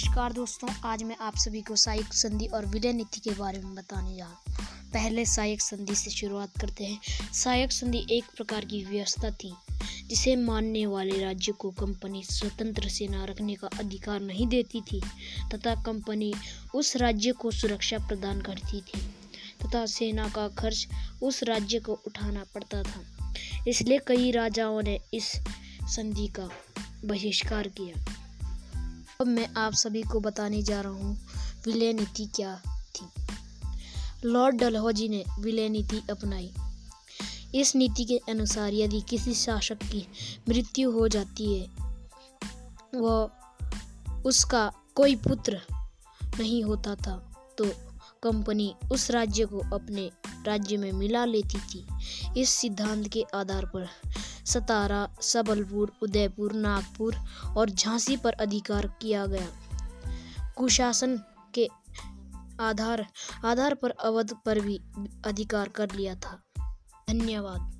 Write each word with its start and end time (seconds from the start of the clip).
नमस्कार 0.00 0.32
दोस्तों, 0.32 0.68
आज 0.84 1.02
मैं 1.02 1.16
आप 1.20 1.36
सभी 1.36 1.60
को 1.60 1.76
सहायक 1.76 2.12
संधि 2.14 2.46
और 2.46 2.66
विलय 2.66 2.92
नीति 2.92 3.20
के 3.20 3.30
बारे 3.30 3.58
में 3.58 3.74
बताने 3.74 4.16
जा 4.16 4.24
रहा 4.24 4.52
हूँ। 4.58 4.90
पहले 4.92 5.24
सहायक 5.24 5.60
संधि 5.60 5.94
से 5.94 6.10
शुरुआत 6.10 6.50
करते 6.60 6.84
हैं। 6.84 7.32
सहायक 7.32 7.72
संधि 7.72 8.06
एक 8.10 8.24
प्रकार 8.36 8.64
की 8.64 8.84
व्यवस्था 8.84 9.30
थी, 9.30 9.52
जिसे 10.06 10.36
मानने 10.36 10.86
वाले 10.86 11.22
राज्य 11.24 11.52
को 11.52 11.70
कंपनी 11.70 12.22
स्वतंत्र 12.24 12.88
सेना 12.88 13.24
रखने 13.24 13.54
का 13.54 13.68
अधिकार 13.78 14.20
नहीं 14.20 14.46
देती 14.46 14.80
थी, 14.80 15.00
तथा 15.54 15.74
कंपनी 15.82 16.34
उस 16.74 16.96
राज्य 16.96 17.32
को 17.32 17.50
सुरक्षा 17.50 17.98
प्रदान 17.98 18.40
करती 18.40 18.80
थी, 18.80 19.00
तथा 19.64 19.86
सेना 19.86 20.28
का 20.28 20.48
खर्च 20.48 20.88
उस 21.22 21.42
राज्य 21.42 21.80
को 21.80 22.00
उठाना 22.06 22.44
पड़ता 22.54 22.82
था। 22.82 23.34
इसलिए 23.68 23.98
कई 24.06 24.30
राजाओं 24.30 24.82
ने 24.82 25.00
इस 25.14 25.32
संधि 25.84 26.26
का 26.26 26.48
बहिष्कार 27.04 27.68
किया। 27.68 28.19
अब 29.20 29.26
मैं 29.26 29.48
आप 29.56 29.72
सभी 29.72 30.02
को 30.02 30.20
बताने 30.20 30.62
जा 30.62 30.80
रहा 30.80 30.92
हूँ, 30.92 31.16
विलय 31.66 31.92
नीति 31.92 32.24
क्या 32.26 32.54
थी? 32.94 33.06
लॉर्ड 34.24 34.56
डलहौजी 34.56 35.08
ने 35.08 35.24
विलय 35.40 35.68
नीति 35.68 36.02
अपनाई। 36.10 36.52
इस 37.54 37.74
नीति 37.76 38.04
के 38.04 38.16
अनुसार 38.28 38.72
यदि 38.74 39.00
किसी 39.00 39.34
शासक 39.34 39.82
की 39.82 40.06
मृत्यु 40.48 40.90
हो 40.90 41.08
जाती 41.08 41.52
है, 41.54 41.66
वह 42.94 44.22
उसका 44.24 44.70
कोई 44.94 45.16
पुत्र 45.16 45.60
नहीं 46.38 46.62
होता 46.64 46.94
था 46.96 47.16
तो 47.58 47.64
कंपनी 48.22 48.74
उस 48.92 49.10
राज्य 49.10 49.44
को 49.44 49.58
अपने 49.74 50.10
राज्य 50.46 50.76
में 50.76 50.90
मिला 50.92 51.24
लेती 51.24 51.58
थी। 51.60 51.86
इस 52.40 52.50
सिद्धांत 52.50 53.08
के 53.08 53.24
आधार 53.34 53.66
पर 53.66 53.88
सतारा, 54.52 55.08
सबलपुर, 55.20 55.92
उदयपुर, 56.02 56.52
नागपुर 56.52 57.16
और 57.56 57.70
झांसी 57.70 58.16
पर 58.16 58.32
अधिकार 58.32 58.86
किया 58.86 59.26
गया। 59.26 59.48
कुशासन 60.56 61.20
के 61.54 61.68
आधार 62.60 63.06
आधार 63.44 63.74
पर 63.74 63.90
अवध 63.90 64.34
पर 64.46 64.60
भी 64.60 64.80
अधिकार 65.26 65.68
कर 65.68 65.90
लिया 65.90 66.14
था। 66.14 66.42
धन्यवाद। 67.10 67.79